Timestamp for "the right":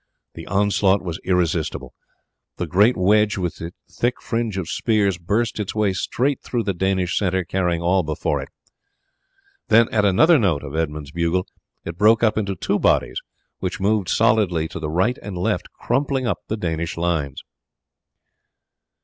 14.79-15.19